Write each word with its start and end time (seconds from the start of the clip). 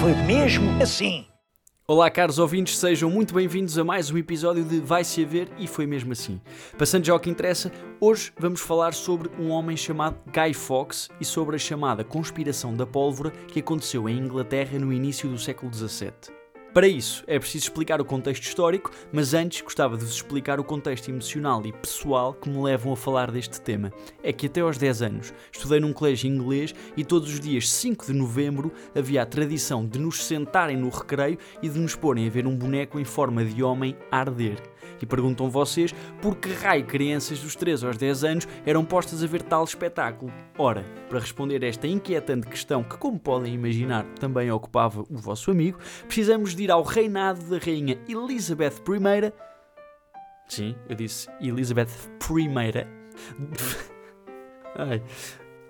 foi 0.00 0.14
mesmo 0.14 0.82
assim. 0.82 1.26
Olá, 1.86 2.08
caros 2.08 2.38
ouvintes, 2.38 2.78
sejam 2.78 3.10
muito 3.10 3.34
bem-vindos 3.34 3.76
a 3.76 3.84
mais 3.84 4.10
um 4.10 4.16
episódio 4.16 4.64
de 4.64 4.80
Vai-se 4.80 5.22
a 5.22 5.26
Ver 5.26 5.50
e 5.58 5.66
Foi 5.66 5.86
Mesmo 5.86 6.12
Assim. 6.12 6.40
Passando 6.78 7.04
já 7.04 7.12
ao 7.12 7.20
que 7.20 7.28
interessa, 7.28 7.70
hoje 8.00 8.32
vamos 8.38 8.62
falar 8.62 8.94
sobre 8.94 9.30
um 9.38 9.50
homem 9.50 9.76
chamado 9.76 10.16
Guy 10.32 10.54
Fawkes 10.54 11.10
e 11.20 11.24
sobre 11.24 11.56
a 11.56 11.58
chamada 11.58 12.02
Conspiração 12.02 12.72
da 12.72 12.86
Pólvora 12.86 13.30
que 13.48 13.60
aconteceu 13.60 14.08
em 14.08 14.16
Inglaterra 14.16 14.78
no 14.78 14.90
início 14.90 15.28
do 15.28 15.36
século 15.36 15.70
XVII. 15.70 16.39
Para 16.72 16.86
isso, 16.86 17.24
é 17.26 17.36
preciso 17.36 17.64
explicar 17.64 18.00
o 18.00 18.04
contexto 18.04 18.44
histórico, 18.44 18.92
mas 19.12 19.34
antes 19.34 19.60
gostava 19.60 19.96
de 19.96 20.04
vos 20.04 20.14
explicar 20.14 20.60
o 20.60 20.64
contexto 20.64 21.08
emocional 21.08 21.66
e 21.66 21.72
pessoal 21.72 22.32
que 22.32 22.48
me 22.48 22.62
levam 22.62 22.92
a 22.92 22.96
falar 22.96 23.32
deste 23.32 23.60
tema. 23.60 23.92
É 24.22 24.32
que 24.32 24.46
até 24.46 24.60
aos 24.60 24.78
10 24.78 25.02
anos 25.02 25.34
estudei 25.52 25.80
num 25.80 25.92
colégio 25.92 26.30
inglês 26.30 26.72
e 26.96 27.04
todos 27.04 27.28
os 27.32 27.40
dias 27.40 27.68
5 27.68 28.06
de 28.06 28.12
novembro 28.12 28.72
havia 28.94 29.22
a 29.22 29.26
tradição 29.26 29.84
de 29.84 29.98
nos 29.98 30.24
sentarem 30.24 30.76
no 30.76 30.90
recreio 30.90 31.38
e 31.60 31.68
de 31.68 31.76
nos 31.76 31.96
porem 31.96 32.28
a 32.28 32.30
ver 32.30 32.46
um 32.46 32.54
boneco 32.54 33.00
em 33.00 33.04
forma 33.04 33.44
de 33.44 33.64
homem 33.64 33.96
a 34.08 34.18
arder. 34.18 34.62
E 35.02 35.06
perguntam 35.06 35.48
vocês 35.50 35.94
por 36.20 36.36
que 36.36 36.52
raio 36.52 36.84
crianças 36.84 37.40
dos 37.40 37.56
3 37.56 37.84
aos 37.84 37.96
10 37.96 38.24
anos 38.24 38.48
eram 38.66 38.84
postas 38.84 39.24
a 39.24 39.26
ver 39.26 39.42
tal 39.42 39.64
espetáculo? 39.64 40.32
Ora, 40.58 40.84
para 41.08 41.18
responder 41.18 41.62
esta 41.62 41.86
inquietante 41.86 42.46
questão 42.46 42.82
que, 42.82 42.96
como 42.98 43.18
podem 43.18 43.54
imaginar, 43.54 44.04
também 44.20 44.50
ocupava 44.50 45.00
o 45.00 45.16
vosso 45.16 45.50
amigo, 45.50 45.78
precisamos 46.06 46.54
de 46.54 46.59
ir 46.60 46.70
ao 46.70 46.82
reinado 46.82 47.42
da 47.42 47.58
rainha 47.58 47.98
Elizabeth 48.08 48.82
I. 48.88 49.32
Sim, 50.48 50.76
eu 50.88 50.94
disse 50.96 51.28
Elizabeth 51.40 51.88
I. 52.30 52.48
Ai 54.76 55.02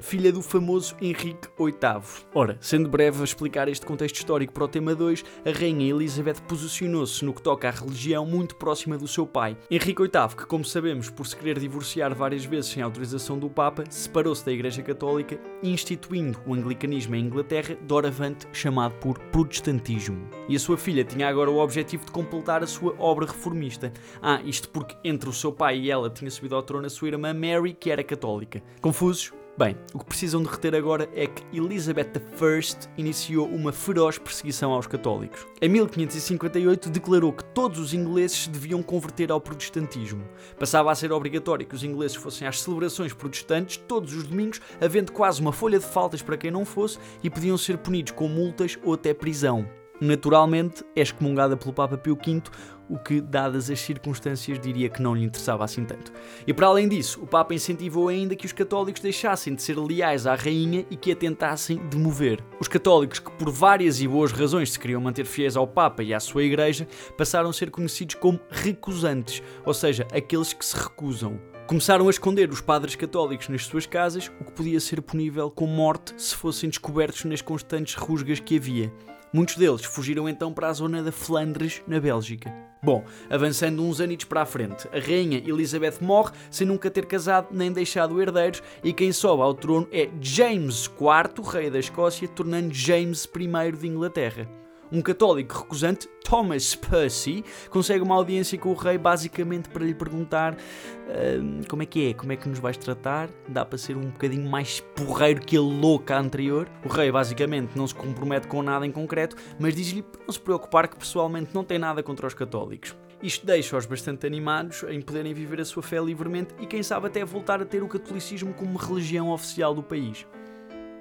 filha 0.00 0.32
do 0.32 0.42
famoso 0.42 0.96
Henrique 1.00 1.48
VIII. 1.58 2.02
Ora, 2.34 2.56
sendo 2.60 2.88
breve 2.88 3.20
a 3.20 3.24
explicar 3.24 3.68
este 3.68 3.86
contexto 3.86 4.16
histórico 4.16 4.52
para 4.52 4.64
o 4.64 4.68
tema 4.68 4.94
2, 4.94 5.24
a 5.44 5.50
rainha 5.50 5.90
Elizabeth 5.90 6.40
posicionou-se 6.48 7.24
no 7.24 7.32
que 7.32 7.42
toca 7.42 7.68
à 7.68 7.70
religião 7.70 8.26
muito 8.26 8.56
próxima 8.56 8.96
do 8.96 9.06
seu 9.06 9.26
pai. 9.26 9.56
Henrique 9.70 10.02
VIII, 10.02 10.36
que 10.36 10.46
como 10.46 10.64
sabemos, 10.64 11.10
por 11.10 11.26
se 11.26 11.36
querer 11.36 11.58
divorciar 11.58 12.14
várias 12.14 12.44
vezes 12.44 12.70
sem 12.70 12.82
autorização 12.82 13.38
do 13.38 13.50
Papa, 13.50 13.84
separou-se 13.88 14.44
da 14.44 14.52
Igreja 14.52 14.82
Católica, 14.82 15.40
instituindo 15.62 16.40
o 16.46 16.54
anglicanismo 16.54 17.14
em 17.14 17.26
Inglaterra, 17.26 17.76
doravante 17.82 18.46
chamado 18.52 18.94
por 18.96 19.18
protestantismo. 19.30 20.28
E 20.48 20.56
a 20.56 20.60
sua 20.60 20.76
filha 20.76 21.04
tinha 21.04 21.28
agora 21.28 21.50
o 21.50 21.58
objetivo 21.58 22.04
de 22.04 22.12
completar 22.12 22.62
a 22.62 22.66
sua 22.66 22.94
obra 22.98 23.26
reformista. 23.26 23.92
Ah, 24.20 24.40
isto 24.44 24.68
porque 24.68 24.96
entre 25.04 25.28
o 25.28 25.32
seu 25.32 25.52
pai 25.52 25.78
e 25.78 25.90
ela 25.90 26.10
tinha 26.10 26.30
subido 26.30 26.56
ao 26.56 26.62
trono 26.62 26.86
a 26.86 26.90
sua 26.90 27.08
irmã 27.08 27.32
Mary, 27.34 27.72
que 27.72 27.90
era 27.90 28.02
católica. 28.02 28.62
Confusos? 28.80 29.32
Bem, 29.60 29.76
o 29.92 29.98
que 29.98 30.06
precisam 30.06 30.42
de 30.42 30.48
reter 30.48 30.74
agora 30.74 31.06
é 31.14 31.26
que 31.26 31.44
Elizabeth 31.54 32.12
I 32.16 32.88
iniciou 32.96 33.46
uma 33.46 33.70
feroz 33.70 34.16
perseguição 34.16 34.72
aos 34.72 34.86
católicos. 34.86 35.46
Em 35.60 35.68
1558 35.68 36.88
declarou 36.88 37.30
que 37.30 37.44
todos 37.44 37.78
os 37.78 37.92
ingleses 37.92 38.44
se 38.44 38.48
deviam 38.48 38.82
converter 38.82 39.30
ao 39.30 39.38
protestantismo. 39.38 40.24
Passava 40.58 40.90
a 40.90 40.94
ser 40.94 41.12
obrigatório 41.12 41.66
que 41.66 41.74
os 41.74 41.84
ingleses 41.84 42.16
fossem 42.16 42.48
às 42.48 42.62
celebrações 42.62 43.12
protestantes 43.12 43.76
todos 43.76 44.14
os 44.14 44.24
domingos, 44.24 44.62
havendo 44.80 45.12
quase 45.12 45.42
uma 45.42 45.52
folha 45.52 45.78
de 45.78 45.84
faltas 45.84 46.22
para 46.22 46.38
quem 46.38 46.50
não 46.50 46.64
fosse 46.64 46.98
e 47.22 47.28
podiam 47.28 47.58
ser 47.58 47.76
punidos 47.76 48.12
com 48.12 48.28
multas 48.28 48.78
ou 48.82 48.94
até 48.94 49.12
prisão. 49.12 49.68
Naturalmente, 50.00 50.82
excomungada 50.96 51.54
pelo 51.58 51.74
Papa 51.74 51.98
Pio 51.98 52.16
V, 52.16 52.42
o 52.90 52.98
que, 52.98 53.20
dadas 53.20 53.70
as 53.70 53.80
circunstâncias, 53.80 54.58
diria 54.58 54.88
que 54.88 55.00
não 55.00 55.14
lhe 55.14 55.24
interessava 55.24 55.64
assim 55.64 55.84
tanto. 55.84 56.12
E 56.46 56.52
para 56.52 56.66
além 56.66 56.88
disso, 56.88 57.22
o 57.22 57.26
Papa 57.26 57.54
incentivou 57.54 58.08
ainda 58.08 58.34
que 58.34 58.44
os 58.44 58.52
católicos 58.52 59.00
deixassem 59.00 59.54
de 59.54 59.62
ser 59.62 59.78
leais 59.78 60.26
à 60.26 60.34
rainha 60.34 60.84
e 60.90 60.96
que 60.96 61.12
a 61.12 61.16
tentassem 61.16 61.76
demover. 61.88 62.42
Os 62.58 62.66
católicos 62.66 63.20
que, 63.20 63.30
por 63.30 63.50
várias 63.50 64.00
e 64.00 64.08
boas 64.08 64.32
razões, 64.32 64.72
se 64.72 64.78
queriam 64.78 65.00
manter 65.00 65.24
fiéis 65.24 65.56
ao 65.56 65.68
Papa 65.68 66.02
e 66.02 66.12
à 66.12 66.18
sua 66.18 66.42
Igreja, 66.42 66.88
passaram 67.16 67.50
a 67.50 67.52
ser 67.52 67.70
conhecidos 67.70 68.16
como 68.16 68.40
recusantes, 68.50 69.42
ou 69.64 69.72
seja, 69.72 70.06
aqueles 70.12 70.52
que 70.52 70.64
se 70.64 70.76
recusam. 70.76 71.40
Começaram 71.70 72.08
a 72.08 72.10
esconder 72.10 72.50
os 72.50 72.60
padres 72.60 72.96
católicos 72.96 73.48
nas 73.48 73.64
suas 73.64 73.86
casas, 73.86 74.28
o 74.40 74.44
que 74.44 74.50
podia 74.50 74.80
ser 74.80 75.00
punível 75.00 75.48
com 75.48 75.68
morte 75.68 76.12
se 76.20 76.34
fossem 76.34 76.68
descobertos 76.68 77.24
nas 77.24 77.40
constantes 77.40 77.94
rusgas 77.94 78.40
que 78.40 78.56
havia. 78.56 78.92
Muitos 79.32 79.56
deles 79.56 79.84
fugiram 79.84 80.28
então 80.28 80.52
para 80.52 80.68
a 80.68 80.72
zona 80.72 81.02
da 81.02 81.12
Flandres, 81.12 81.82
na 81.86 82.00
Bélgica. 82.00 82.52
Bom, 82.82 83.04
avançando 83.28 83.82
uns 83.82 84.00
anos 84.00 84.24
para 84.24 84.42
a 84.42 84.46
frente, 84.46 84.88
a 84.88 84.98
rainha 84.98 85.38
Elizabeth 85.38 85.98
morre 86.00 86.32
sem 86.50 86.66
nunca 86.66 86.90
ter 86.90 87.06
casado 87.06 87.48
nem 87.52 87.70
deixado 87.70 88.20
herdeiros 88.20 88.62
e 88.82 88.92
quem 88.92 89.12
sobe 89.12 89.42
ao 89.42 89.54
trono 89.54 89.86
é 89.92 90.08
James 90.20 90.86
IV, 90.86 91.46
rei 91.48 91.70
da 91.70 91.78
Escócia, 91.78 92.26
tornando 92.26 92.74
James 92.74 93.24
I 93.24 93.72
de 93.76 93.86
Inglaterra 93.86 94.59
um 94.92 95.00
católico 95.00 95.58
recusante, 95.58 96.08
Thomas 96.24 96.74
Percy, 96.74 97.44
consegue 97.68 98.02
uma 98.02 98.14
audiência 98.14 98.58
com 98.58 98.70
o 98.70 98.74
rei 98.74 98.98
basicamente 98.98 99.68
para 99.68 99.84
lhe 99.84 99.94
perguntar 99.94 100.54
uh, 100.54 101.68
como 101.68 101.82
é 101.82 101.86
que 101.86 102.08
é, 102.08 102.14
como 102.14 102.32
é 102.32 102.36
que 102.36 102.48
nos 102.48 102.58
vais 102.58 102.76
tratar, 102.76 103.28
dá 103.48 103.64
para 103.64 103.78
ser 103.78 103.96
um 103.96 104.10
bocadinho 104.10 104.48
mais 104.48 104.80
porreiro 104.80 105.40
que 105.40 105.56
a 105.56 105.60
louca 105.60 106.18
anterior. 106.18 106.68
O 106.84 106.88
rei 106.88 107.10
basicamente 107.10 107.76
não 107.76 107.86
se 107.86 107.94
compromete 107.94 108.48
com 108.48 108.62
nada 108.62 108.86
em 108.86 108.92
concreto, 108.92 109.36
mas 109.58 109.74
diz-lhe 109.74 110.02
para 110.02 110.22
não 110.26 110.32
se 110.32 110.40
preocupar 110.40 110.88
que 110.88 110.96
pessoalmente 110.96 111.54
não 111.54 111.64
tem 111.64 111.78
nada 111.78 112.02
contra 112.02 112.26
os 112.26 112.34
católicos. 112.34 112.94
Isto 113.22 113.44
deixa-os 113.44 113.84
bastante 113.84 114.26
animados 114.26 114.82
em 114.88 115.00
poderem 115.00 115.34
viver 115.34 115.60
a 115.60 115.64
sua 115.64 115.82
fé 115.82 116.00
livremente 116.00 116.54
e 116.58 116.66
quem 116.66 116.82
sabe 116.82 117.06
até 117.06 117.22
voltar 117.22 117.60
a 117.60 117.66
ter 117.66 117.82
o 117.82 117.88
catolicismo 117.88 118.54
como 118.54 118.78
religião 118.78 119.30
oficial 119.30 119.74
do 119.74 119.82
país 119.82 120.26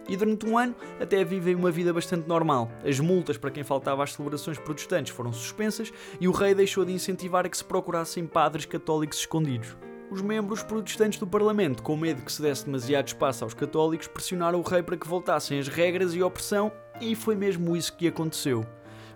e 0.09 0.18
durante 0.18 0.46
um 0.46 0.58
ano 0.58 0.75
até 1.00 1.24
vivem 1.24 1.56
uma 1.56 1.72
vida 1.72 1.94
bastante 1.94 2.28
normal. 2.28 2.70
As 2.84 3.00
multas 3.00 3.38
para 3.38 3.52
quem 3.52 3.64
faltava 3.64 4.03
às 4.03 4.14
celebrações 4.14 4.58
protestantes 4.58 5.14
foram 5.14 5.31
suspensas 5.31 5.94
e 6.20 6.28
o 6.28 6.31
rei 6.31 6.53
deixou 6.53 6.84
de 6.84 6.92
incentivar 6.92 7.46
a 7.46 7.50
que 7.50 7.58
se 7.58 7.64
procurassem 7.64 8.25
padres 8.25 8.66
católicos 8.66 9.20
escondidos. 9.20 9.78
Os 10.12 10.24
membros 10.24 10.64
protestantes 10.64 11.20
do 11.20 11.28
Parlamento, 11.28 11.84
com 11.84 11.96
medo 11.96 12.24
que 12.24 12.31
se 12.31 12.42
desse 12.42 12.66
demasiado 12.66 13.08
espaço 13.08 13.44
aos 13.44 13.53
católicos, 13.53 14.08
pressionaram 14.08 14.59
o 14.59 14.64
rei 14.64 14.81
para 14.81 14.97
que 14.97 15.08
voltassem 15.08 15.59
as 15.59 15.68
regras 15.68 16.16
e 16.16 16.22
a 16.22 16.26
opressão, 16.26 16.72
e 17.00 17.16
foi 17.16 17.36
mesmo 17.36 17.78
isso 17.78 17.96
que 17.96 18.08
aconteceu. 18.08 18.66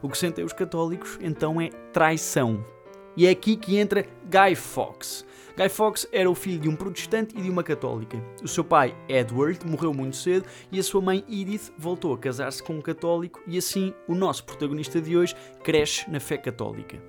O 0.04 0.10
que 0.10 0.18
sentem 0.18 0.46
os 0.46 0.54
católicos 0.54 1.18
então 1.20 1.60
é 1.60 1.70
traição. 1.92 2.64
E 3.16 3.28
é 3.28 3.30
aqui 3.30 3.56
que 3.56 3.78
entra 3.78 4.08
Guy 4.26 4.56
Fawkes. 4.56 5.24
Guy 5.56 5.70
Fawkes 5.70 6.08
era 6.12 6.30
o 6.30 6.34
filho 6.34 6.60
de 6.60 6.68
um 6.68 6.76
protestante 6.76 7.38
e 7.38 7.42
de 7.44 7.50
uma 7.50 7.62
católica. 7.62 8.18
O 8.42 8.48
seu 8.48 8.64
pai, 8.64 8.98
Edward, 9.08 9.60
morreu 9.68 9.94
muito 9.94 10.16
cedo 10.16 10.48
e 10.72 10.80
a 10.80 10.84
sua 10.84 11.00
mãe, 11.00 11.24
Edith, 11.30 11.72
voltou 11.78 12.12
a 12.12 12.18
casar-se 12.18 12.64
com 12.64 12.74
um 12.74 12.82
católico 12.82 13.40
e 13.46 13.56
assim 13.56 13.94
o 14.08 14.16
nosso 14.16 14.44
protagonista 14.46 15.00
de 15.00 15.16
hoje 15.16 15.36
cresce 15.64 16.10
na 16.10 16.20
fé 16.20 16.38
católica. 16.38 17.00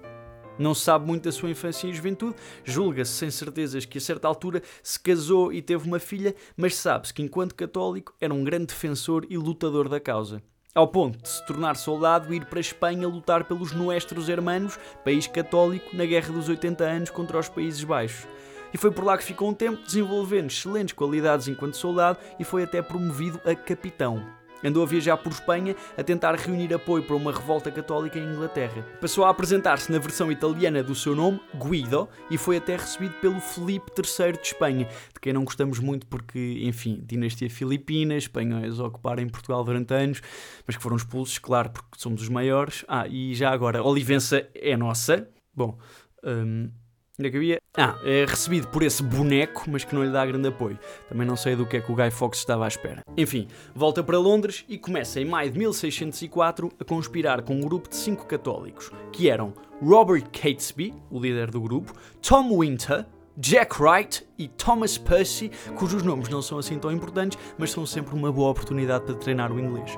Não 0.58 0.74
se 0.74 0.82
sabe 0.82 1.06
muito 1.06 1.24
da 1.24 1.32
sua 1.32 1.50
infância 1.50 1.88
e 1.88 1.94
juventude, 1.94 2.36
julga-se 2.64 3.12
sem 3.12 3.30
certezas 3.30 3.86
que 3.86 3.96
a 3.96 4.00
certa 4.00 4.28
altura 4.28 4.62
se 4.82 5.00
casou 5.00 5.54
e 5.54 5.62
teve 5.62 5.88
uma 5.88 5.98
filha, 5.98 6.34
mas 6.54 6.76
sabe-se 6.76 7.14
que 7.14 7.22
enquanto 7.22 7.54
católico 7.54 8.14
era 8.20 8.32
um 8.32 8.44
grande 8.44 8.66
defensor 8.66 9.26
e 9.30 9.38
lutador 9.38 9.88
da 9.88 9.98
causa 9.98 10.42
ao 10.74 10.88
ponto 10.88 11.22
de 11.22 11.28
se 11.28 11.46
tornar 11.46 11.76
soldado 11.76 12.32
e 12.32 12.36
ir 12.36 12.46
para 12.46 12.58
a 12.58 12.60
Espanha 12.60 13.06
lutar 13.06 13.44
pelos 13.44 13.72
Nuestros 13.72 14.28
Hermanos, 14.28 14.78
país 15.04 15.26
católico, 15.26 15.96
na 15.96 16.04
Guerra 16.04 16.32
dos 16.32 16.48
80 16.48 16.84
Anos 16.84 17.10
contra 17.10 17.38
os 17.38 17.48
Países 17.48 17.84
Baixos. 17.84 18.26
E 18.72 18.76
foi 18.76 18.90
por 18.90 19.04
lá 19.04 19.16
que 19.16 19.22
ficou 19.22 19.48
um 19.48 19.54
tempo 19.54 19.80
desenvolvendo 19.84 20.50
excelentes 20.50 20.92
qualidades 20.92 21.46
enquanto 21.46 21.76
soldado 21.76 22.18
e 22.40 22.44
foi 22.44 22.64
até 22.64 22.82
promovido 22.82 23.40
a 23.44 23.54
capitão. 23.54 24.43
Andou 24.64 24.82
a 24.82 24.86
viajar 24.86 25.16
por 25.18 25.30
Espanha 25.30 25.76
a 25.96 26.02
tentar 26.02 26.34
reunir 26.36 26.72
apoio 26.72 27.02
para 27.02 27.14
uma 27.14 27.30
revolta 27.30 27.70
católica 27.70 28.18
em 28.18 28.24
Inglaterra. 28.24 28.82
Passou 29.00 29.24
a 29.24 29.30
apresentar-se 29.30 29.92
na 29.92 29.98
versão 29.98 30.32
italiana 30.32 30.82
do 30.82 30.94
seu 30.94 31.14
nome, 31.14 31.38
Guido, 31.54 32.08
e 32.30 32.38
foi 32.38 32.56
até 32.56 32.76
recebido 32.76 33.14
pelo 33.20 33.40
Felipe 33.40 33.92
III 33.96 34.32
de 34.32 34.46
Espanha, 34.46 34.88
de 35.12 35.20
quem 35.20 35.32
não 35.32 35.44
gostamos 35.44 35.78
muito 35.78 36.06
porque, 36.06 36.60
enfim, 36.62 37.02
dinastia 37.04 37.50
filipina, 37.50 38.16
espanhóis 38.16 38.80
ocuparam 38.80 39.22
Portugal 39.28 39.64
durante 39.64 39.92
anos, 39.92 40.22
mas 40.66 40.76
que 40.76 40.82
foram 40.82 40.96
expulsos, 40.96 41.38
claro, 41.38 41.70
porque 41.70 41.98
somos 41.98 42.22
os 42.22 42.28
maiores. 42.28 42.84
Ah, 42.88 43.06
e 43.06 43.34
já 43.34 43.50
agora, 43.50 43.82
Olivença 43.82 44.48
é 44.54 44.76
nossa. 44.76 45.28
Bom, 45.54 45.78
hum, 46.22 46.70
Onde 47.16 47.28
é 47.28 47.30
que 47.30 47.36
havia? 47.36 47.62
Ah, 47.76 47.96
é 48.02 48.24
recebido 48.24 48.66
por 48.66 48.82
esse 48.82 49.00
boneco, 49.00 49.70
mas 49.70 49.84
que 49.84 49.94
não 49.94 50.02
lhe 50.02 50.10
dá 50.10 50.26
grande 50.26 50.48
apoio. 50.48 50.76
Também 51.08 51.24
não 51.24 51.36
sei 51.36 51.54
do 51.54 51.64
que 51.64 51.76
é 51.76 51.80
que 51.80 51.92
o 51.92 51.94
Guy 51.94 52.10
Fawkes 52.10 52.40
estava 52.40 52.64
à 52.64 52.68
espera. 52.68 53.02
Enfim, 53.16 53.46
volta 53.72 54.02
para 54.02 54.18
Londres 54.18 54.64
e 54.68 54.76
começa 54.76 55.20
em 55.20 55.24
maio 55.24 55.48
de 55.48 55.56
1604 55.56 56.72
a 56.80 56.84
conspirar 56.84 57.42
com 57.42 57.54
um 57.54 57.60
grupo 57.60 57.88
de 57.88 57.94
cinco 57.94 58.26
católicos, 58.26 58.90
que 59.12 59.30
eram 59.30 59.54
Robert 59.80 60.24
Catesby, 60.32 60.92
o 61.08 61.20
líder 61.20 61.52
do 61.52 61.60
grupo, 61.60 61.92
Tom 62.20 62.58
Winter, 62.58 63.06
Jack 63.36 63.80
Wright 63.80 64.26
e 64.36 64.48
Thomas 64.48 64.98
Percy, 64.98 65.52
cujos 65.76 66.02
nomes 66.02 66.28
não 66.28 66.42
são 66.42 66.58
assim 66.58 66.80
tão 66.80 66.90
importantes, 66.90 67.38
mas 67.56 67.70
são 67.70 67.86
sempre 67.86 68.12
uma 68.12 68.32
boa 68.32 68.50
oportunidade 68.50 69.04
para 69.04 69.14
treinar 69.14 69.52
o 69.52 69.60
inglês. 69.60 69.96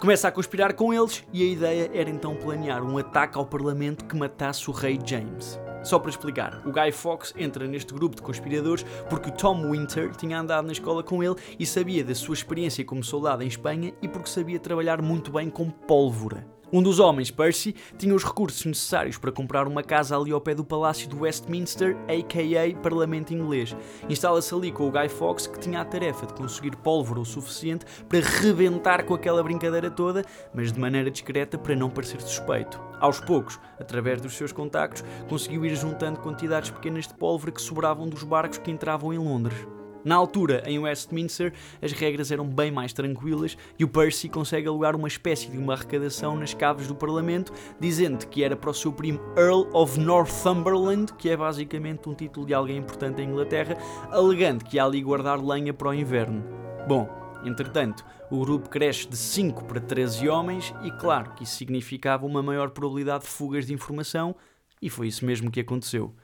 Começa 0.00 0.28
a 0.28 0.32
conspirar 0.32 0.74
com 0.74 0.94
eles 0.94 1.24
e 1.32 1.42
a 1.42 1.46
ideia 1.46 1.90
era 1.92 2.10
então 2.10 2.36
planear 2.36 2.84
um 2.84 2.96
ataque 2.96 3.36
ao 3.36 3.44
Parlamento 3.44 4.04
que 4.04 4.16
matasse 4.16 4.70
o 4.70 4.72
rei 4.72 5.00
James. 5.04 5.58
Só 5.84 5.98
para 5.98 6.08
explicar, 6.08 6.62
o 6.64 6.72
Guy 6.72 6.90
Fawkes 6.90 7.34
entra 7.36 7.66
neste 7.66 7.92
grupo 7.92 8.16
de 8.16 8.22
conspiradores 8.22 8.84
porque 9.10 9.28
o 9.28 9.32
Tom 9.32 9.70
Winter 9.70 10.10
tinha 10.16 10.40
andado 10.40 10.64
na 10.64 10.72
escola 10.72 11.02
com 11.02 11.22
ele 11.22 11.36
e 11.58 11.66
sabia 11.66 12.02
da 12.02 12.14
sua 12.14 12.32
experiência 12.32 12.82
como 12.84 13.04
soldado 13.04 13.42
em 13.42 13.46
Espanha 13.46 13.92
e 14.00 14.08
porque 14.08 14.30
sabia 14.30 14.58
trabalhar 14.58 15.02
muito 15.02 15.30
bem 15.30 15.50
com 15.50 15.68
pólvora. 15.68 16.46
Um 16.74 16.82
dos 16.82 16.98
homens, 16.98 17.30
Percy, 17.30 17.72
tinha 17.96 18.12
os 18.12 18.24
recursos 18.24 18.64
necessários 18.64 19.16
para 19.16 19.30
comprar 19.30 19.68
uma 19.68 19.80
casa 19.80 20.18
ali 20.18 20.32
ao 20.32 20.40
pé 20.40 20.56
do 20.56 20.64
Palácio 20.64 21.08
do 21.08 21.20
Westminster, 21.20 21.96
a.k.a. 22.08 22.76
Parlamento 22.80 23.32
Inglês. 23.32 23.76
Instala-se 24.08 24.52
ali 24.52 24.72
com 24.72 24.88
o 24.88 24.90
Guy 24.90 25.08
Fawkes, 25.08 25.46
que 25.46 25.60
tinha 25.60 25.80
a 25.80 25.84
tarefa 25.84 26.26
de 26.26 26.34
conseguir 26.34 26.74
pólvora 26.74 27.20
o 27.20 27.24
suficiente 27.24 27.86
para 28.08 28.18
rebentar 28.18 29.04
com 29.04 29.14
aquela 29.14 29.40
brincadeira 29.40 29.88
toda, 29.88 30.24
mas 30.52 30.72
de 30.72 30.80
maneira 30.80 31.12
discreta 31.12 31.56
para 31.56 31.76
não 31.76 31.88
parecer 31.88 32.20
suspeito. 32.20 32.82
Aos 32.98 33.20
poucos, 33.20 33.60
através 33.78 34.20
dos 34.20 34.34
seus 34.34 34.50
contactos, 34.50 35.04
conseguiu 35.28 35.64
ir 35.64 35.76
juntando 35.76 36.18
quantidades 36.18 36.70
pequenas 36.70 37.06
de 37.06 37.14
pólvora 37.14 37.52
que 37.52 37.62
sobravam 37.62 38.08
dos 38.08 38.24
barcos 38.24 38.58
que 38.58 38.72
entravam 38.72 39.14
em 39.14 39.18
Londres. 39.18 39.64
Na 40.04 40.16
altura, 40.16 40.62
em 40.66 40.78
Westminster, 40.78 41.52
as 41.80 41.92
regras 41.92 42.30
eram 42.30 42.46
bem 42.46 42.70
mais 42.70 42.92
tranquilas 42.92 43.56
e 43.78 43.84
o 43.84 43.88
Percy 43.88 44.28
consegue 44.28 44.68
alugar 44.68 44.94
uma 44.94 45.08
espécie 45.08 45.50
de 45.50 45.56
uma 45.56 45.72
arrecadação 45.72 46.36
nas 46.36 46.52
caves 46.52 46.86
do 46.86 46.94
Parlamento, 46.94 47.52
dizendo 47.80 48.26
que 48.26 48.44
era 48.44 48.54
para 48.54 48.68
o 48.68 48.74
seu 48.74 48.92
primo 48.92 49.18
Earl 49.34 49.66
of 49.72 49.98
Northumberland, 49.98 51.14
que 51.14 51.30
é 51.30 51.36
basicamente 51.36 52.06
um 52.06 52.14
título 52.14 52.44
de 52.44 52.52
alguém 52.52 52.76
importante 52.76 53.22
em 53.22 53.30
Inglaterra, 53.30 53.78
alegando 54.10 54.64
que 54.64 54.76
ia 54.76 54.84
ali 54.84 55.00
guardar 55.00 55.42
lenha 55.42 55.72
para 55.72 55.88
o 55.88 55.94
inverno. 55.94 56.44
Bom, 56.86 57.08
entretanto, 57.42 58.04
o 58.30 58.40
grupo 58.40 58.68
cresce 58.68 59.08
de 59.08 59.16
5 59.16 59.64
para 59.64 59.80
13 59.80 60.28
homens 60.28 60.74
e, 60.82 60.90
claro, 60.90 61.32
que 61.32 61.44
isso 61.44 61.56
significava 61.56 62.26
uma 62.26 62.42
maior 62.42 62.70
probabilidade 62.70 63.24
de 63.24 63.30
fugas 63.30 63.66
de 63.66 63.72
informação, 63.72 64.36
e 64.82 64.90
foi 64.90 65.08
isso 65.08 65.24
mesmo 65.24 65.50
que 65.50 65.60
aconteceu. 65.60 66.14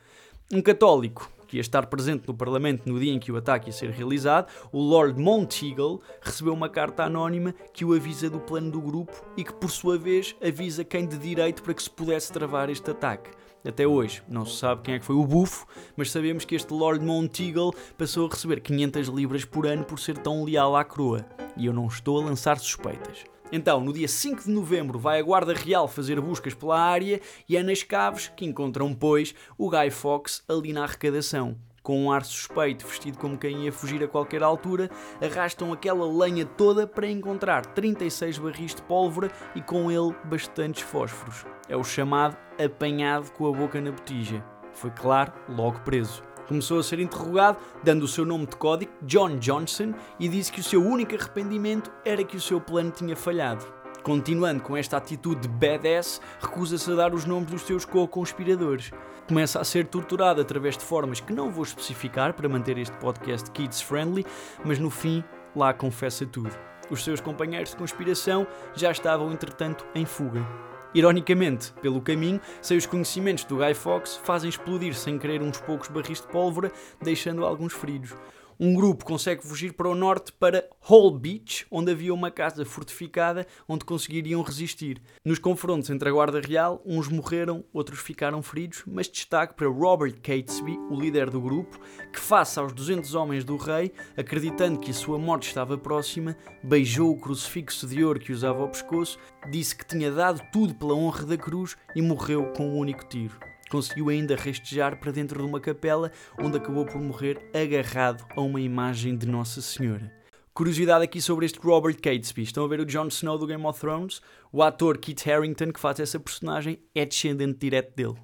Um 0.52 0.60
católico, 0.60 1.30
que 1.50 1.56
ia 1.56 1.60
estar 1.60 1.86
presente 1.86 2.28
no 2.28 2.34
Parlamento 2.34 2.88
no 2.88 3.00
dia 3.00 3.12
em 3.12 3.18
que 3.18 3.32
o 3.32 3.36
ataque 3.36 3.68
ia 3.68 3.72
ser 3.72 3.90
realizado, 3.90 4.48
o 4.70 4.80
Lord 4.80 5.20
Monteagle 5.20 6.00
recebeu 6.22 6.54
uma 6.54 6.68
carta 6.68 7.02
anónima 7.02 7.52
que 7.74 7.84
o 7.84 7.92
avisa 7.92 8.30
do 8.30 8.38
plano 8.38 8.70
do 8.70 8.80
grupo 8.80 9.12
e 9.36 9.42
que, 9.42 9.52
por 9.52 9.68
sua 9.68 9.98
vez, 9.98 10.36
avisa 10.40 10.84
quem 10.84 11.04
de 11.04 11.18
direito 11.18 11.60
para 11.64 11.74
que 11.74 11.82
se 11.82 11.90
pudesse 11.90 12.32
travar 12.32 12.70
este 12.70 12.92
ataque. 12.92 13.30
Até 13.66 13.84
hoje, 13.84 14.22
não 14.28 14.46
se 14.46 14.58
sabe 14.58 14.82
quem 14.82 14.94
é 14.94 14.98
que 15.00 15.04
foi 15.04 15.16
o 15.16 15.26
bufo, 15.26 15.66
mas 15.96 16.12
sabemos 16.12 16.44
que 16.44 16.54
este 16.54 16.72
Lord 16.72 17.04
Monteagle 17.04 17.74
passou 17.98 18.26
a 18.26 18.30
receber 18.30 18.60
500 18.60 19.08
libras 19.08 19.44
por 19.44 19.66
ano 19.66 19.84
por 19.84 19.98
ser 19.98 20.16
tão 20.18 20.44
leal 20.44 20.76
à 20.76 20.84
coroa. 20.84 21.26
E 21.56 21.66
eu 21.66 21.72
não 21.72 21.88
estou 21.88 22.20
a 22.20 22.24
lançar 22.24 22.60
suspeitas. 22.60 23.24
Então, 23.52 23.80
no 23.80 23.92
dia 23.92 24.06
5 24.06 24.44
de 24.44 24.50
novembro, 24.50 24.98
vai 24.98 25.18
a 25.18 25.22
Guarda 25.22 25.52
Real 25.52 25.88
fazer 25.88 26.20
buscas 26.20 26.54
pela 26.54 26.80
área 26.80 27.20
e 27.48 27.56
é 27.56 27.62
nas 27.62 27.82
caves 27.82 28.30
que 28.36 28.44
encontram, 28.44 28.94
pois, 28.94 29.34
o 29.58 29.68
Guy 29.68 29.90
Fawkes 29.90 30.42
ali 30.48 30.72
na 30.72 30.84
arrecadação. 30.84 31.56
Com 31.82 32.04
um 32.04 32.12
ar 32.12 32.24
suspeito, 32.24 32.86
vestido 32.86 33.18
como 33.18 33.38
quem 33.38 33.64
ia 33.64 33.72
fugir 33.72 34.04
a 34.04 34.08
qualquer 34.08 34.42
altura, 34.42 34.90
arrastam 35.20 35.72
aquela 35.72 36.06
lenha 36.06 36.44
toda 36.44 36.86
para 36.86 37.08
encontrar 37.08 37.64
36 37.66 38.38
barris 38.38 38.74
de 38.74 38.82
pólvora 38.82 39.30
e 39.56 39.62
com 39.62 39.90
ele 39.90 40.14
bastantes 40.24 40.82
fósforos. 40.82 41.44
É 41.68 41.76
o 41.76 41.82
chamado 41.82 42.36
apanhado 42.62 43.32
com 43.32 43.48
a 43.48 43.52
boca 43.52 43.80
na 43.80 43.90
botija. 43.90 44.44
Foi 44.72 44.90
claro, 44.90 45.32
logo 45.48 45.80
preso. 45.80 46.22
Começou 46.50 46.80
a 46.80 46.82
ser 46.82 46.98
interrogado, 46.98 47.58
dando 47.84 48.02
o 48.02 48.08
seu 48.08 48.26
nome 48.26 48.44
de 48.44 48.56
código, 48.56 48.90
John 49.02 49.36
Johnson, 49.36 49.94
e 50.18 50.26
disse 50.26 50.50
que 50.50 50.58
o 50.58 50.64
seu 50.64 50.84
único 50.84 51.14
arrependimento 51.14 51.92
era 52.04 52.24
que 52.24 52.36
o 52.36 52.40
seu 52.40 52.60
plano 52.60 52.90
tinha 52.90 53.14
falhado. 53.14 53.64
Continuando 54.02 54.60
com 54.60 54.76
esta 54.76 54.96
atitude 54.96 55.42
de 55.42 55.48
badass, 55.48 56.20
recusa-se 56.40 56.90
a 56.90 56.96
dar 56.96 57.14
os 57.14 57.24
nomes 57.24 57.52
dos 57.52 57.62
seus 57.62 57.84
co-conspiradores. 57.84 58.90
Começa 59.28 59.60
a 59.60 59.64
ser 59.64 59.86
torturado 59.86 60.40
através 60.40 60.76
de 60.76 60.82
formas 60.82 61.20
que 61.20 61.32
não 61.32 61.52
vou 61.52 61.62
especificar 61.62 62.34
para 62.34 62.48
manter 62.48 62.76
este 62.78 62.96
podcast 62.96 63.48
kids 63.52 63.80
friendly, 63.80 64.26
mas 64.64 64.80
no 64.80 64.90
fim, 64.90 65.22
lá 65.54 65.72
confessa 65.72 66.26
tudo. 66.26 66.50
Os 66.90 67.04
seus 67.04 67.20
companheiros 67.20 67.70
de 67.70 67.76
conspiração 67.76 68.44
já 68.74 68.90
estavam, 68.90 69.30
entretanto, 69.30 69.86
em 69.94 70.04
fuga. 70.04 70.44
Ironicamente, 70.92 71.72
pelo 71.80 72.00
caminho, 72.00 72.40
sem 72.60 72.76
os 72.76 72.86
conhecimentos 72.86 73.44
do 73.44 73.56
Guy 73.56 73.74
Fawkes, 73.74 74.16
fazem 74.16 74.50
explodir 74.50 74.94
sem 74.94 75.18
querer 75.18 75.40
uns 75.40 75.60
poucos 75.60 75.88
barris 75.88 76.20
de 76.20 76.26
pólvora, 76.26 76.72
deixando 77.00 77.44
alguns 77.44 77.72
feridos 77.72 78.12
um 78.62 78.74
grupo 78.74 79.06
consegue 79.06 79.42
fugir 79.42 79.72
para 79.72 79.88
o 79.88 79.94
norte 79.94 80.32
para 80.32 80.68
Hall 80.82 81.10
Beach, 81.18 81.66
onde 81.70 81.92
havia 81.92 82.12
uma 82.12 82.30
casa 82.30 82.62
fortificada 82.62 83.46
onde 83.66 83.86
conseguiriam 83.86 84.42
resistir. 84.42 85.00
Nos 85.24 85.38
confrontos 85.38 85.88
entre 85.88 86.10
a 86.10 86.12
Guarda 86.12 86.42
Real, 86.42 86.82
uns 86.84 87.08
morreram, 87.08 87.64
outros 87.72 88.00
ficaram 88.00 88.42
feridos, 88.42 88.82
mas 88.86 89.08
destaque 89.08 89.54
para 89.54 89.66
Robert 89.66 90.12
Catesby, 90.20 90.78
o 90.90 91.00
líder 91.00 91.30
do 91.30 91.40
grupo, 91.40 91.80
que, 92.12 92.20
face 92.20 92.58
aos 92.58 92.74
200 92.74 93.14
homens 93.14 93.44
do 93.44 93.56
rei, 93.56 93.92
acreditando 94.14 94.78
que 94.78 94.90
a 94.90 94.94
sua 94.94 95.18
morte 95.18 95.48
estava 95.48 95.78
próxima, 95.78 96.36
beijou 96.62 97.12
o 97.12 97.18
crucifixo 97.18 97.86
de 97.86 98.04
ouro 98.04 98.20
que 98.20 98.30
usava 98.30 98.60
ao 98.60 98.68
pescoço, 98.68 99.18
disse 99.50 99.74
que 99.74 99.86
tinha 99.86 100.12
dado 100.12 100.42
tudo 100.52 100.74
pela 100.74 100.92
honra 100.92 101.24
da 101.24 101.38
cruz 101.38 101.78
e 101.96 102.02
morreu 102.02 102.52
com 102.54 102.68
um 102.68 102.76
único 102.76 103.06
tiro 103.06 103.49
conseguiu 103.70 104.08
ainda 104.08 104.34
rastejar 104.34 104.98
para 104.98 105.12
dentro 105.12 105.40
de 105.40 105.48
uma 105.48 105.60
capela, 105.60 106.10
onde 106.38 106.56
acabou 106.56 106.84
por 106.84 107.00
morrer 107.00 107.38
agarrado 107.54 108.26
a 108.36 108.40
uma 108.40 108.60
imagem 108.60 109.16
de 109.16 109.26
Nossa 109.26 109.62
Senhora. 109.62 110.12
Curiosidade 110.52 111.04
aqui 111.04 111.22
sobre 111.22 111.46
este 111.46 111.60
Robert 111.60 111.94
Catesby. 111.94 112.42
Estão 112.42 112.64
a 112.64 112.68
ver 112.68 112.80
o 112.80 112.84
Jon 112.84 113.06
Snow 113.06 113.38
do 113.38 113.46
Game 113.46 113.64
of 113.64 113.78
Thrones? 113.78 114.20
O 114.52 114.62
ator 114.62 114.98
Kit 114.98 115.30
Harington, 115.30 115.72
que 115.72 115.80
faz 115.80 116.00
essa 116.00 116.18
personagem, 116.18 116.82
é 116.94 117.06
descendente 117.06 117.60
direto 117.60 117.94
dele. 117.94 118.16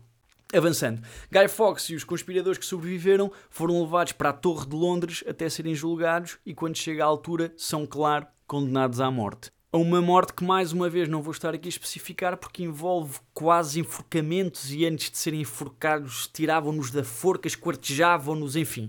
Avançando, 0.52 1.00
Guy 1.32 1.48
Fawkes 1.48 1.88
e 1.90 1.94
os 1.94 2.04
conspiradores 2.04 2.58
que 2.58 2.66
sobreviveram 2.66 3.32
foram 3.48 3.80
levados 3.80 4.12
para 4.12 4.30
a 4.30 4.32
Torre 4.32 4.66
de 4.68 4.76
Londres 4.76 5.24
até 5.26 5.48
serem 5.48 5.74
julgados 5.74 6.38
e, 6.44 6.52
quando 6.52 6.76
chega 6.76 7.04
à 7.04 7.06
altura, 7.06 7.52
são, 7.56 7.86
claro, 7.86 8.26
condenados 8.46 9.00
à 9.00 9.10
morte 9.10 9.50
a 9.76 9.78
uma 9.78 10.00
morte 10.00 10.32
que 10.32 10.42
mais 10.42 10.72
uma 10.72 10.88
vez 10.88 11.06
não 11.06 11.20
vou 11.20 11.32
estar 11.32 11.54
aqui 11.54 11.68
a 11.68 11.68
especificar 11.68 12.38
porque 12.38 12.62
envolve 12.62 13.18
quase 13.34 13.78
enforcamentos 13.78 14.72
e 14.72 14.86
antes 14.86 15.10
de 15.10 15.18
serem 15.18 15.42
enforcados 15.42 16.30
tiravam-nos 16.32 16.90
da 16.90 17.04
forca, 17.04 17.46
esquartejavam-nos, 17.46 18.56
enfim. 18.56 18.88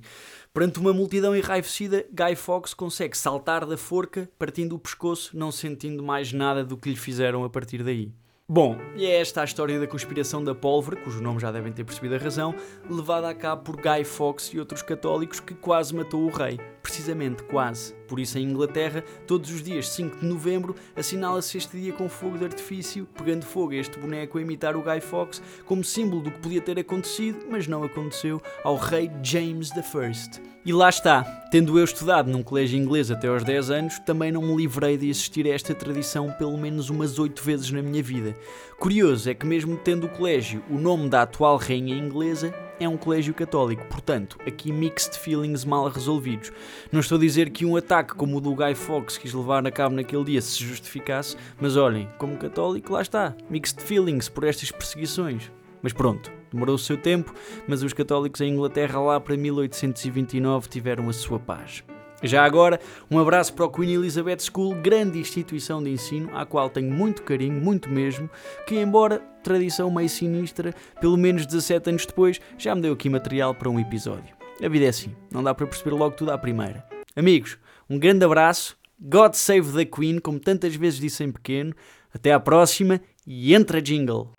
Perante 0.53 0.79
uma 0.79 0.93
multidão 0.93 1.35
enraivecida, 1.35 2.05
Guy 2.09 2.37
Fawkes 2.37 2.73
consegue 2.73 3.17
saltar 3.17 3.65
da 3.65 3.75
forca, 3.75 4.29
partindo 4.39 4.75
o 4.75 4.79
pescoço, 4.79 5.37
não 5.37 5.51
sentindo 5.51 6.01
mais 6.01 6.31
nada 6.31 6.63
do 6.63 6.77
que 6.77 6.89
lhe 6.89 6.95
fizeram 6.95 7.43
a 7.43 7.49
partir 7.49 7.83
daí. 7.83 8.09
Bom, 8.49 8.77
e 8.95 9.05
é 9.05 9.19
esta 9.19 9.41
a 9.41 9.43
história 9.43 9.77
da 9.77 9.85
conspiração 9.85 10.41
da 10.41 10.55
pólvora, 10.55 10.95
cujo 10.95 11.21
nome 11.21 11.37
já 11.37 11.51
devem 11.51 11.73
ter 11.73 11.83
percebido 11.83 12.15
a 12.15 12.17
razão, 12.17 12.55
levada 12.89 13.27
a 13.27 13.35
cabo 13.35 13.63
por 13.63 13.75
Guy 13.75 14.05
Fawkes 14.05 14.53
e 14.53 14.57
outros 14.57 14.81
católicos 14.81 15.41
que 15.41 15.53
quase 15.53 15.93
matou 15.93 16.23
o 16.23 16.29
rei. 16.29 16.57
Precisamente, 16.81 17.43
quase. 17.43 17.93
Por 18.07 18.21
isso, 18.21 18.39
em 18.39 18.43
Inglaterra, 18.43 19.03
todos 19.27 19.51
os 19.51 19.61
dias 19.61 19.89
5 19.89 20.21
de 20.21 20.25
novembro, 20.25 20.73
assinala-se 20.95 21.57
este 21.57 21.77
dia 21.77 21.91
com 21.91 22.07
fogo 22.07 22.37
de 22.37 22.45
artifício, 22.45 23.05
pegando 23.17 23.43
fogo 23.43 23.73
a 23.73 23.75
este 23.75 23.99
boneco 23.99 24.37
a 24.37 24.41
imitar 24.41 24.77
o 24.77 24.81
Guy 24.81 25.01
Fawkes, 25.01 25.41
como 25.65 25.83
símbolo 25.83 26.21
do 26.21 26.31
que 26.31 26.39
podia 26.39 26.61
ter 26.61 26.79
acontecido, 26.79 27.47
mas 27.49 27.67
não 27.67 27.83
aconteceu, 27.83 28.41
ao 28.63 28.77
rei 28.77 29.11
James 29.21 29.71
I. 29.71 30.47
E 30.67 30.73
lá 30.73 30.89
está, 30.89 31.23
tendo 31.49 31.79
eu 31.79 31.85
estudado 31.85 32.29
num 32.29 32.43
colégio 32.43 32.77
inglês 32.77 33.09
até 33.09 33.29
aos 33.29 33.41
10 33.41 33.69
anos, 33.71 33.99
também 33.99 34.33
não 34.33 34.41
me 34.41 34.53
livrei 34.53 34.97
de 34.97 35.09
assistir 35.09 35.45
a 35.47 35.53
esta 35.53 35.73
tradição 35.73 36.29
pelo 36.31 36.57
menos 36.57 36.89
umas 36.89 37.17
8 37.17 37.41
vezes 37.41 37.71
na 37.71 37.81
minha 37.81 38.03
vida. 38.03 38.36
Curioso 38.79 39.29
é 39.29 39.33
que, 39.33 39.45
mesmo 39.45 39.77
tendo 39.77 40.05
o 40.05 40.09
colégio 40.09 40.63
o 40.69 40.77
nome 40.77 41.09
da 41.09 41.23
atual 41.23 41.57
rainha 41.57 41.95
inglesa, 41.95 42.53
é 42.79 42.87
um 42.87 42.97
colégio 42.97 43.33
católico, 43.33 43.85
portanto, 43.85 44.37
aqui 44.45 44.71
mixed 44.71 45.17
feelings 45.17 45.65
mal 45.65 45.87
resolvidos. 45.89 46.51
Não 46.91 46.99
estou 46.99 47.17
a 47.17 47.21
dizer 47.21 47.49
que 47.49 47.65
um 47.65 47.75
ataque 47.75 48.13
como 48.13 48.37
o 48.37 48.41
do 48.41 48.55
Guy 48.55 48.75
Fawkes 48.75 49.17
quis 49.17 49.33
levar 49.33 49.65
a 49.65 49.71
cabo 49.71 49.95
naquele 49.95 50.23
dia 50.23 50.41
se 50.41 50.63
justificasse, 50.63 51.35
mas 51.59 51.75
olhem, 51.75 52.07
como 52.17 52.37
católico, 52.37 52.93
lá 52.93 53.01
está, 53.01 53.35
mixed 53.49 53.81
feelings 53.81 54.29
por 54.29 54.43
estas 54.43 54.71
perseguições. 54.71 55.51
Mas 55.81 55.93
pronto, 55.93 56.31
demorou 56.51 56.75
o 56.75 56.79
seu 56.79 56.97
tempo, 56.97 57.33
mas 57.67 57.83
os 57.83 57.93
católicos 57.93 58.41
em 58.41 58.53
Inglaterra 58.53 58.99
lá 58.99 59.19
para 59.19 59.37
1829 59.37 60.69
tiveram 60.69 61.09
a 61.09 61.13
sua 61.13 61.39
paz. 61.39 61.83
Já 62.23 62.43
agora, 62.43 62.79
um 63.11 63.19
abraço 63.19 63.53
para 63.53 63.65
o 63.65 63.69
Queen 63.69 63.93
Elizabeth 63.93 64.39
School, 64.39 64.73
grande 64.75 65.19
instituição 65.19 65.83
de 65.83 65.91
ensino, 65.91 66.35
à 66.35 66.45
qual 66.45 66.67
tenho 66.67 66.91
muito 66.91 67.21
carinho, 67.21 67.61
muito 67.61 67.89
mesmo, 67.89 68.27
que 68.65 68.75
embora 68.75 69.19
tradição 69.43 69.91
meio 69.91 70.09
sinistra, 70.09 70.73
pelo 70.99 71.15
menos 71.15 71.45
17 71.45 71.89
anos 71.91 72.05
depois, 72.05 72.41
já 72.57 72.73
me 72.73 72.81
deu 72.81 72.93
aqui 72.93 73.07
material 73.07 73.53
para 73.53 73.69
um 73.69 73.79
episódio. 73.79 74.35
A 74.63 74.67
vida 74.67 74.85
é 74.85 74.89
assim, 74.89 75.15
não 75.31 75.43
dá 75.43 75.53
para 75.53 75.67
perceber 75.67 75.91
logo 75.91 76.15
tudo 76.15 76.31
à 76.31 76.37
primeira. 76.37 76.83
Amigos, 77.15 77.57
um 77.87 77.99
grande 77.99 78.25
abraço, 78.25 78.75
God 78.99 79.33
Save 79.33 79.71
the 79.73 79.85
Queen, 79.85 80.17
como 80.17 80.39
tantas 80.39 80.75
vezes 80.75 80.99
disse 80.99 81.23
em 81.23 81.31
pequeno, 81.31 81.75
até 82.11 82.33
à 82.33 82.39
próxima 82.39 82.99
e 83.27 83.53
entra 83.53 83.79
jingle! 83.79 84.31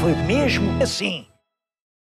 Foi 0.00 0.14
mesmo 0.14 0.80
assim. 0.82 1.27